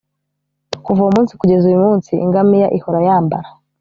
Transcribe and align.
kuva 0.83 0.99
uwo 1.01 1.11
munsi 1.15 1.33
kugeza 1.39 1.63
uyu 1.69 1.81
munsi 1.85 2.11
ingamiya 2.25 2.67
ihora 2.77 2.99
yambara 3.07 3.49